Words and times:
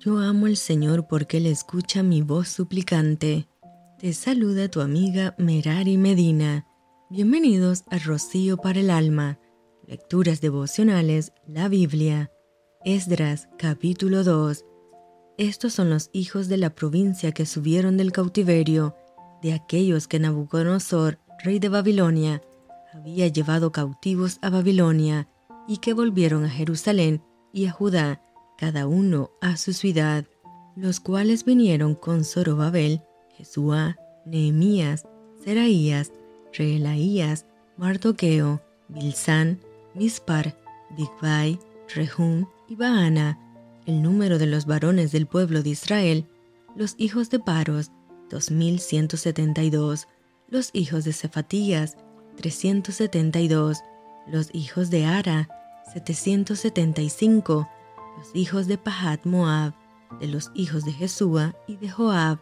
Yo 0.00 0.20
amo 0.20 0.46
al 0.46 0.56
Señor 0.56 1.08
porque 1.08 1.38
Él 1.38 1.46
escucha 1.46 2.04
mi 2.04 2.22
voz 2.22 2.46
suplicante. 2.46 3.48
Te 3.98 4.12
saluda 4.12 4.68
tu 4.68 4.80
amiga 4.80 5.34
Merari 5.38 5.96
Medina. 5.96 6.64
Bienvenidos 7.10 7.82
a 7.90 7.98
Rocío 7.98 8.58
para 8.58 8.78
el 8.78 8.90
Alma. 8.90 9.40
Lecturas 9.88 10.40
devocionales, 10.40 11.32
la 11.48 11.66
Biblia. 11.66 12.30
Esdras, 12.84 13.48
capítulo 13.58 14.22
2. 14.22 14.64
Estos 15.36 15.74
son 15.74 15.90
los 15.90 16.10
hijos 16.12 16.46
de 16.46 16.58
la 16.58 16.70
provincia 16.70 17.32
que 17.32 17.44
subieron 17.44 17.96
del 17.96 18.12
cautiverio, 18.12 18.94
de 19.42 19.52
aquellos 19.52 20.06
que 20.06 20.20
Nabucodonosor, 20.20 21.18
rey 21.42 21.58
de 21.58 21.70
Babilonia, 21.70 22.40
había 22.94 23.26
llevado 23.26 23.72
cautivos 23.72 24.38
a 24.42 24.50
Babilonia 24.50 25.28
y 25.66 25.78
que 25.78 25.92
volvieron 25.92 26.44
a 26.44 26.50
Jerusalén 26.50 27.20
y 27.52 27.66
a 27.66 27.72
Judá, 27.72 28.22
cada 28.58 28.88
uno 28.88 29.30
a 29.40 29.56
su 29.56 29.72
ciudad, 29.72 30.24
los 30.76 31.00
cuales 31.00 31.44
vinieron 31.44 31.94
con 31.94 32.24
Zorobabel, 32.24 33.00
Jesúa, 33.36 33.96
Nehemías, 34.26 35.06
Seraías, 35.42 36.12
Reelaías, 36.52 37.46
Mardoqueo, 37.76 38.60
Bilsán, 38.88 39.60
Mispar, 39.94 40.58
Bigvai, 40.96 41.58
Rehum 41.94 42.46
y 42.68 42.74
Baana, 42.74 43.38
el 43.86 44.02
número 44.02 44.38
de 44.38 44.46
los 44.46 44.66
varones 44.66 45.12
del 45.12 45.26
pueblo 45.26 45.62
de 45.62 45.70
Israel, 45.70 46.26
los 46.74 46.94
hijos 46.98 47.30
de 47.30 47.38
Paros, 47.38 47.92
2172, 48.30 50.08
los 50.48 50.70
hijos 50.72 51.04
de 51.04 51.12
Cefatías, 51.12 51.96
372, 52.36 53.78
los 54.26 54.50
hijos 54.52 54.90
de 54.90 55.04
Ara, 55.06 55.48
775, 55.92 57.68
los 58.18 58.34
hijos 58.34 58.66
de 58.66 58.78
Pahat 58.78 59.24
Moab, 59.24 59.74
de 60.20 60.26
los 60.26 60.50
hijos 60.54 60.84
de 60.84 60.92
Jesúa 60.92 61.54
y 61.68 61.76
de 61.76 61.88
Joab, 61.88 62.38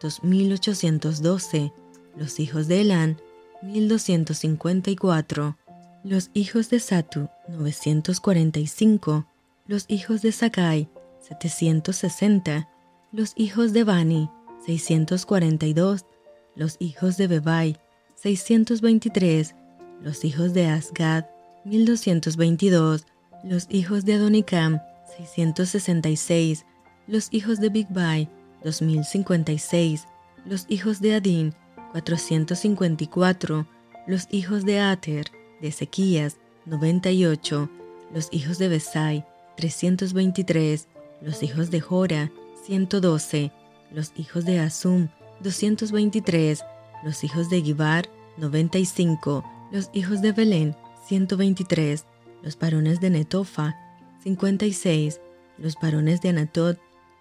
2812, 0.00 1.72
los 2.16 2.40
hijos 2.40 2.66
de 2.66 2.80
Elán, 2.80 3.20
1254, 3.62 5.58
los 6.04 6.30
hijos 6.32 6.70
de 6.70 6.80
Satu, 6.80 7.28
945, 7.48 9.26
los 9.66 9.84
hijos 9.88 10.22
de 10.22 10.32
Sakai, 10.32 10.88
760, 11.20 12.68
los 13.12 13.32
hijos 13.36 13.72
de 13.74 13.84
Bani, 13.84 14.30
642, 14.64 16.06
los 16.54 16.76
hijos 16.78 17.18
de 17.18 17.26
Bebai, 17.26 17.76
623, 18.14 19.54
los 20.00 20.24
hijos 20.24 20.54
de 20.54 20.66
Asgad, 20.68 21.26
1222, 21.64 23.04
los 23.44 23.66
hijos 23.68 24.04
de 24.04 24.14
Adonicam, 24.14 24.80
666, 25.16 26.64
los 27.06 27.28
hijos 27.32 27.60
de 27.60 27.68
Bigbai, 27.70 28.30
2056, 28.64 30.06
los 30.44 30.66
hijos 30.68 31.00
de 31.00 31.14
Adin, 31.14 31.54
454, 31.92 33.66
los 34.06 34.26
hijos 34.30 34.64
de 34.64 34.80
Ater, 34.80 35.26
de 35.60 35.68
Ezequías, 35.68 36.38
98, 36.66 37.70
los 38.12 38.28
hijos 38.30 38.58
de 38.58 38.68
Besai, 38.68 39.26
323, 39.56 40.88
los 41.20 41.42
hijos 41.42 41.70
de 41.70 41.80
Jora, 41.80 42.30
112, 42.64 43.52
los 43.90 44.12
hijos 44.16 44.44
de 44.44 44.60
Asum, 44.60 45.08
223, 45.40 46.64
los 47.04 47.24
hijos 47.24 47.48
de 47.50 47.62
Gibar, 47.62 48.08
95, 48.36 49.44
los 49.72 49.90
hijos 49.92 50.22
de 50.22 50.32
Belén, 50.32 50.76
123, 51.06 52.04
los 52.42 52.58
varones 52.58 53.00
de 53.00 53.10
Netofa, 53.10 53.76
56, 54.22 55.20
los 55.58 55.74
varones 55.80 56.20
de 56.20 56.30
Anatot, 56.30 56.78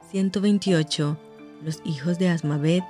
128, 0.09 1.17
los 1.63 1.81
hijos 1.85 2.17
de 2.19 2.29
Asmavet, 2.29 2.83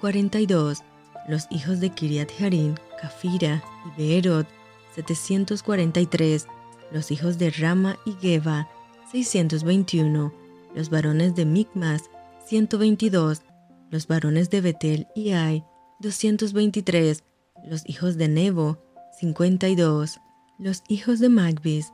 42, 0.00 0.82
los 1.28 1.46
hijos 1.50 1.80
de 1.80 1.90
Kiriat 1.90 2.30
Harim, 2.40 2.74
Kafira 3.00 3.62
y 3.84 4.00
Beerot, 4.00 4.46
743, 4.94 6.46
los 6.92 7.10
hijos 7.10 7.38
de 7.38 7.50
Rama 7.50 7.98
y 8.04 8.12
Geba, 8.14 8.68
621, 9.10 10.32
los 10.74 10.90
varones 10.90 11.34
de 11.34 11.44
Micmas, 11.44 12.10
122, 12.46 13.42
los 13.90 14.06
varones 14.06 14.50
de 14.50 14.60
Betel 14.60 15.06
y 15.14 15.32
Ai, 15.32 15.64
223, 16.00 17.24
los 17.64 17.82
hijos 17.88 18.16
de 18.16 18.28
Nebo, 18.28 18.78
52, 19.18 20.20
los 20.58 20.82
hijos 20.88 21.20
de 21.20 21.28
Magbis, 21.28 21.92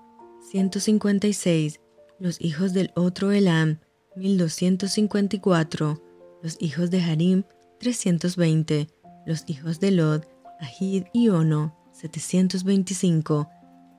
156, 0.51 1.81
los 2.19 2.41
hijos 2.41 2.73
del 2.73 2.91
otro 2.95 3.33
Elam, 3.33 3.79
1254, 4.17 6.03
los 6.43 6.57
hijos 6.61 6.91
de 6.91 7.03
Harim, 7.03 7.45
320, 7.79 8.89
los 9.27 9.45
hijos 9.47 9.81
de 9.81 9.93
Lod, 9.93 10.25
Ahid 10.61 11.05
y 11.13 11.29
Ono, 11.29 11.77
725, 11.93 13.49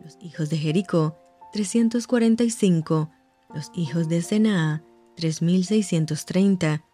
los 0.03 0.17
hijos 0.21 0.49
de 0.49 0.57
Jericó, 0.57 1.17
345, 1.53 3.09
los 3.53 3.71
hijos 3.73 4.09
de 4.09 4.21
Senaa, 4.21 4.83
3630, 5.15 6.85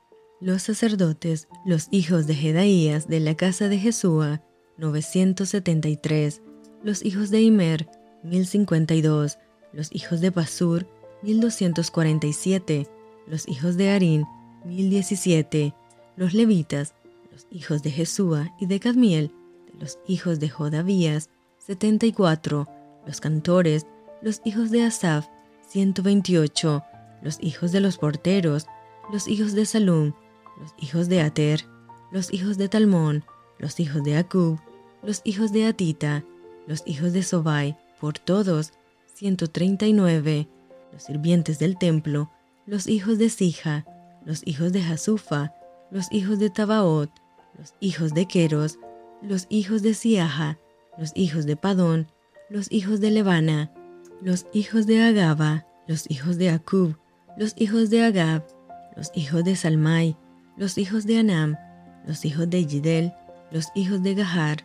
los 0.41 0.63
sacerdotes, 0.63 1.47
los 1.65 1.87
hijos 1.91 2.27
de 2.27 2.35
Jedaías 2.35 3.07
de 3.07 3.19
la 3.19 3.35
casa 3.35 3.67
de 3.67 3.77
Jesúa, 3.77 4.41
973, 4.77 6.41
los 6.83 7.03
hijos 7.03 7.29
de 7.29 7.41
Imer, 7.41 7.89
1052, 8.23 9.37
los 9.73 9.93
hijos 9.93 10.21
de 10.21 10.29
Basur, 10.29 10.87
1247, 11.21 12.87
los 13.27 13.47
hijos 13.47 13.77
de 13.77 13.91
Arín, 13.91 14.25
1017, 14.65 15.73
los 16.15 16.33
levitas, 16.33 16.93
los 17.31 17.47
hijos 17.51 17.83
de 17.83 17.91
Jesúa 17.91 18.53
y 18.59 18.65
de 18.65 18.79
Cadmiel, 18.79 19.31
de 19.71 19.79
los 19.79 19.99
hijos 20.07 20.39
de 20.39 20.49
Jodavías, 20.49 21.29
74, 21.59 22.67
los 23.05 23.21
cantores, 23.21 23.85
los 24.21 24.41
hijos 24.43 24.71
de 24.71 24.83
Asaf, 24.83 25.27
128, 25.67 26.83
los 27.21 27.37
hijos 27.41 27.71
de 27.71 27.79
los 27.79 27.97
porteros, 27.97 28.67
los 29.11 29.27
hijos 29.27 29.53
de 29.53 29.65
Salum, 29.65 30.13
los 30.59 30.73
hijos 30.77 31.09
de 31.09 31.21
Ater, 31.21 31.65
los 32.11 32.33
hijos 32.33 32.57
de 32.57 32.69
Talmón, 32.69 33.23
los 33.59 33.79
hijos 33.79 34.03
de 34.03 34.17
Acub, 34.17 34.59
los 35.03 35.21
hijos 35.23 35.51
de 35.51 35.67
Atita, 35.67 36.23
los 36.67 36.83
hijos 36.85 37.13
de 37.13 37.23
Sobai, 37.23 37.77
por 37.99 38.19
todos, 38.19 38.73
139, 39.15 40.47
los 40.93 41.03
sirvientes 41.03 41.59
del 41.59 41.77
templo, 41.77 42.31
los 42.65 42.87
hijos 42.87 43.17
de 43.17 43.29
Sija, 43.29 43.85
los 44.25 44.41
hijos 44.45 44.71
de 44.71 44.81
Hasufa, 44.81 45.53
los 45.91 46.11
hijos 46.11 46.39
de 46.39 46.49
Tabaot, 46.49 47.11
los 47.57 47.73
hijos 47.79 48.13
de 48.13 48.27
Queros, 48.27 48.79
los 49.21 49.47
hijos 49.49 49.81
de 49.81 49.93
Siaja, 49.93 50.57
los 50.97 51.11
hijos 51.15 51.45
de 51.45 51.55
Padón, 51.55 52.07
los 52.49 52.71
hijos 52.71 52.99
de 53.01 53.11
Levana, 53.11 53.71
los 54.21 54.45
hijos 54.53 54.85
de 54.87 55.01
Agaba, 55.01 55.65
los 55.87 56.09
hijos 56.09 56.37
de 56.37 56.49
Acub, 56.49 56.97
los 57.37 57.53
hijos 57.57 57.89
de 57.89 58.03
Agab, 58.03 58.45
los 58.95 59.11
hijos 59.13 59.43
de 59.43 59.55
Salmai, 59.55 60.17
los 60.57 60.77
hijos 60.77 61.05
de 61.05 61.19
Anam, 61.19 61.57
los 62.05 62.25
hijos 62.25 62.49
de 62.49 62.65
Yidel, 62.65 63.13
los 63.51 63.67
hijos 63.75 64.03
de 64.03 64.13
Gahar, 64.13 64.57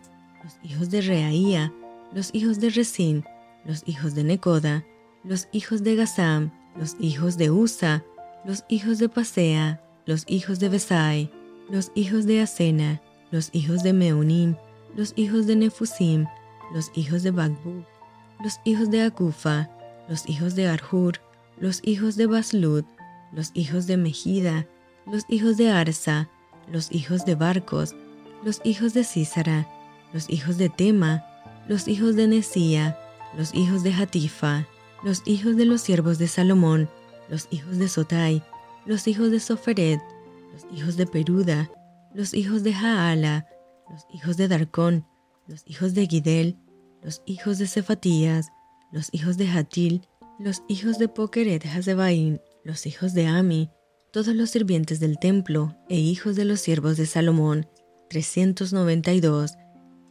los 0.43 0.55
hijos 0.63 0.91
de 0.91 1.01
Reaía, 1.01 1.73
los 2.15 2.31
hijos 2.33 2.61
de 2.61 2.71
Resín, 2.71 3.25
los 3.65 3.83
hijos 3.87 4.15
de 4.15 4.23
Necoda, 4.23 4.85
los 5.25 5.49
hijos 5.53 5.83
de 5.83 5.97
Gazam, 5.97 6.53
los 6.79 6.95
hijos 7.01 7.37
de 7.37 7.51
Usa, 7.51 8.05
los 8.45 8.65
hijos 8.69 8.99
de 8.99 9.09
Pasea, 9.09 9.83
los 10.07 10.25
hijos 10.29 10.61
de 10.61 10.69
Besai, 10.69 11.31
los 11.69 11.91
hijos 11.95 12.27
de 12.27 12.41
Asena, 12.41 13.03
los 13.33 13.51
hijos 13.53 13.83
de 13.83 13.93
Meunim, 13.93 14.55
los 14.95 15.13
hijos 15.17 15.47
de 15.47 15.57
Nefusim, 15.57 16.27
los 16.73 16.93
hijos 16.95 17.25
de 17.25 17.33
Bagbuk, 17.33 17.85
los 18.43 18.61
hijos 18.65 18.91
de 18.91 19.03
Akufa, 19.03 19.69
los 20.09 20.29
hijos 20.29 20.55
de 20.55 20.69
Arhur, 20.69 21.21
los 21.59 21.81
hijos 21.83 22.17
de 22.17 22.27
Baslud, 22.27 22.85
los 23.33 23.51
hijos 23.55 23.87
de 23.89 23.97
Mejida, 23.97 24.69
los 25.07 25.25
hijos 25.29 25.57
de 25.57 25.71
Arsa, 25.71 26.29
los 26.71 26.93
hijos 26.93 27.25
de 27.25 27.35
Barcos, 27.35 27.97
los 28.45 28.61
hijos 28.63 28.95
de 28.95 29.03
Císara, 29.03 29.67
los 30.13 30.31
hijos 30.31 30.59
de 30.59 30.69
Tema, 30.69 31.25
los 31.69 31.89
hijos 31.89 32.17
de 32.17 32.27
Nesía, 32.27 32.99
los 33.37 33.55
hijos 33.55 33.83
de 33.83 33.93
Hatifa, 33.93 34.67
los 35.03 35.23
hijos 35.27 35.57
de 35.57 35.65
los 35.65 35.81
siervos 35.81 36.19
de 36.19 36.29
Salomón, 36.29 36.89
los 37.29 37.49
hijos 37.51 37.79
de 37.79 37.89
Sotai, 37.89 38.43
los 38.87 39.07
hijos 39.09 39.31
de 39.31 39.41
Soferet, 39.41 40.01
los 40.53 40.67
hijos 40.73 40.97
de 40.97 41.07
Peruda, 41.07 41.71
los 42.15 42.35
hijos 42.35 42.63
de 42.63 42.73
Jaala, 42.73 43.47
los 43.91 44.07
hijos 44.11 44.37
de 44.37 44.49
Darcón, 44.49 45.07
los 45.47 45.63
hijos 45.67 45.95
de 45.95 46.07
Gidel, 46.07 46.57
los 47.03 47.23
hijos 47.27 47.59
de 47.59 47.67
Cefatías, 47.67 48.51
los 48.93 49.09
hijos 49.13 49.37
de 49.37 49.49
Hatil, 49.49 50.07
los 50.39 50.63
hijos 50.69 50.99
de 50.99 51.09
Pokeret 51.09 51.67
Hazebaim, 51.67 52.39
los 52.65 52.87
hijos 52.87 53.15
de 53.15 53.27
Ami, 53.27 53.71
todos 54.11 54.35
los 54.35 54.51
sirvientes 54.51 55.01
del 55.01 55.19
templo 55.19 55.77
e 55.89 55.97
hijos 55.97 56.37
de 56.37 56.45
los 56.45 56.61
siervos 56.61 56.97
de 56.97 57.07
Salomón, 57.07 57.67
392. 58.11 59.53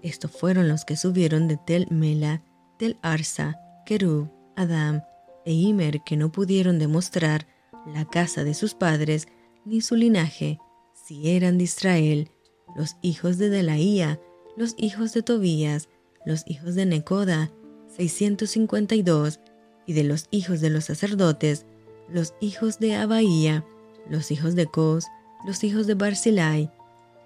Estos 0.03 0.31
fueron 0.31 0.67
los 0.67 0.83
que 0.83 0.97
subieron 0.97 1.47
de 1.47 1.57
Tel 1.57 1.87
Mela, 1.89 2.43
Tel 2.77 2.97
Arsa, 3.01 3.59
Kerub, 3.85 4.29
Adam 4.55 5.01
e 5.45 5.53
Imer 5.53 6.01
que 6.03 6.17
no 6.17 6.31
pudieron 6.31 6.77
demostrar 6.77 7.47
la 7.87 8.05
casa 8.05 8.43
de 8.43 8.53
sus 8.53 8.73
padres, 8.75 9.27
ni 9.65 9.81
su 9.81 9.95
linaje, 9.95 10.59
si 10.93 11.29
eran 11.29 11.57
de 11.57 11.63
Israel, 11.63 12.29
los 12.75 12.97
hijos 13.01 13.37
de 13.37 13.49
Delaía, 13.49 14.19
los 14.57 14.75
hijos 14.77 15.13
de 15.13 15.23
Tobías, 15.23 15.89
los 16.25 16.43
hijos 16.47 16.75
de 16.75 16.85
Necoda, 16.85 17.51
652, 17.95 19.39
y 19.85 19.93
de 19.93 20.03
los 20.03 20.27
hijos 20.31 20.61
de 20.61 20.69
los 20.69 20.85
sacerdotes, 20.85 21.65
los 22.09 22.35
hijos 22.41 22.79
de 22.79 22.95
Abaía, 22.95 23.65
los 24.09 24.31
hijos 24.31 24.55
de 24.55 24.65
Cos, 24.65 25.05
los 25.45 25.63
hijos 25.63 25.87
de 25.87 25.95
Barzilai, 25.95 26.71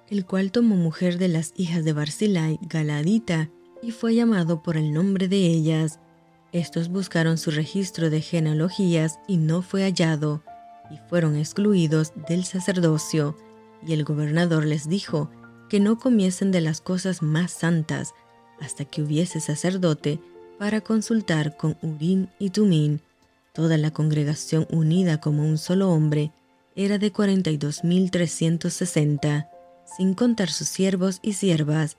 el 0.09 0.25
cual 0.25 0.51
tomó 0.51 0.75
mujer 0.75 1.17
de 1.17 1.27
las 1.27 1.53
hijas 1.55 1.83
de 1.83 1.93
Barzilai, 1.93 2.59
Galadita, 2.61 3.49
y 3.81 3.91
fue 3.91 4.15
llamado 4.15 4.63
por 4.63 4.77
el 4.77 4.93
nombre 4.93 5.27
de 5.27 5.37
ellas. 5.37 5.99
Estos 6.51 6.89
buscaron 6.89 7.37
su 7.37 7.51
registro 7.51 8.09
de 8.09 8.21
genealogías 8.21 9.19
y 9.27 9.37
no 9.37 9.61
fue 9.61 9.83
hallado, 9.83 10.41
y 10.89 10.97
fueron 11.09 11.35
excluidos 11.35 12.13
del 12.27 12.45
sacerdocio, 12.45 13.37
y 13.85 13.93
el 13.93 14.03
gobernador 14.03 14.65
les 14.65 14.89
dijo 14.89 15.29
que 15.69 15.79
no 15.79 15.99
comiesen 15.99 16.51
de 16.51 16.61
las 16.61 16.81
cosas 16.81 17.21
más 17.21 17.51
santas 17.51 18.15
hasta 18.59 18.85
que 18.85 19.03
hubiese 19.03 19.39
sacerdote 19.39 20.19
para 20.57 20.81
consultar 20.81 21.55
con 21.57 21.77
Urín 21.81 22.29
y 22.39 22.49
Tumín. 22.49 23.01
Toda 23.53 23.77
la 23.77 23.91
congregación 23.91 24.65
unida 24.71 25.19
como 25.19 25.43
un 25.43 25.57
solo 25.57 25.91
hombre 25.91 26.31
era 26.75 26.97
de 26.97 27.11
42.360, 27.11 29.49
sin 29.97 30.13
contar 30.13 30.49
sus 30.49 30.67
siervos 30.67 31.19
y 31.21 31.33
siervas, 31.33 31.97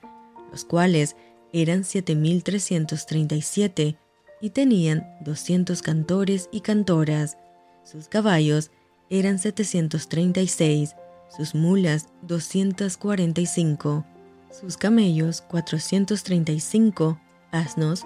los 0.51 0.65
cuales 0.65 1.17
eran 1.53 1.83
7.337 1.83 3.97
y 4.41 4.51
tenían 4.51 5.07
200 5.23 5.83
cantores 5.83 6.49
y 6.53 6.61
cantoras. 6.61 7.37
Sus 7.85 8.09
caballos 8.09 8.71
eran 9.11 9.39
736, 9.39 10.95
sus 11.35 11.55
mulas 11.55 12.09
245, 12.23 14.05
sus 14.51 14.77
camellos 14.77 15.41
435, 15.43 17.21
asnos 17.51 18.05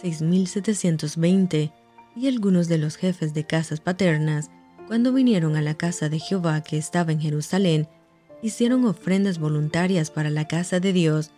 6720, 0.00 1.72
y 2.16 2.28
algunos 2.28 2.68
de 2.68 2.78
los 2.78 2.96
jefes 2.96 3.34
de 3.34 3.44
casas 3.44 3.80
paternas, 3.80 4.50
cuando 4.86 5.12
vinieron 5.12 5.56
a 5.56 5.62
la 5.62 5.74
casa 5.74 6.08
de 6.08 6.20
Jehová 6.20 6.62
que 6.62 6.76
estaba 6.76 7.10
en 7.10 7.20
Jerusalén, 7.20 7.88
hicieron 8.44 8.84
ofrendas 8.84 9.38
voluntarias 9.38 10.10
para 10.10 10.28
la 10.28 10.46
casa 10.46 10.78
de 10.78 10.92
Dios, 10.92 11.30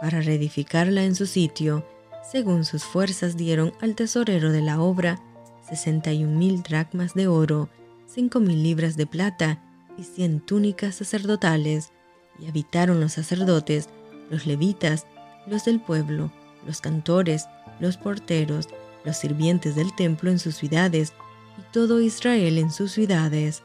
para 0.00 0.20
reedificarla 0.20 1.02
en 1.02 1.16
su 1.16 1.26
sitio, 1.26 1.84
según 2.30 2.64
sus 2.64 2.84
fuerzas 2.84 3.36
dieron 3.36 3.72
al 3.80 3.96
tesorero 3.96 4.52
de 4.52 4.62
la 4.62 4.80
obra 4.80 5.20
sesenta 5.68 6.12
y 6.12 6.22
un 6.22 6.38
mil 6.38 6.62
dracmas 6.62 7.14
de 7.14 7.26
oro, 7.26 7.68
cinco 8.06 8.38
mil 8.38 8.62
libras 8.62 8.96
de 8.96 9.08
plata 9.08 9.60
y 9.98 10.04
cien 10.04 10.38
túnicas 10.38 10.94
sacerdotales, 10.94 11.90
y 12.38 12.46
habitaron 12.46 13.00
los 13.00 13.14
sacerdotes, 13.14 13.88
los 14.30 14.46
levitas, 14.46 15.06
los 15.48 15.64
del 15.64 15.80
pueblo, 15.80 16.30
los 16.64 16.80
cantores, 16.80 17.46
los 17.80 17.96
porteros, 17.96 18.68
los 19.04 19.16
sirvientes 19.16 19.74
del 19.74 19.92
templo 19.96 20.30
en 20.30 20.38
sus 20.38 20.54
ciudades, 20.54 21.12
y 21.58 21.72
todo 21.72 22.00
Israel 22.00 22.56
en 22.58 22.70
sus 22.70 22.92
ciudades. 22.92 23.64